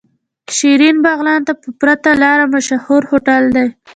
شيرين 0.57 0.97
بغلان 1.05 1.39
ته 1.47 1.53
په 1.61 1.69
پرته 1.79 2.09
لاره 2.23 2.45
مشهور 2.55 3.01
هوټل 3.09 3.43
دی. 3.55 3.67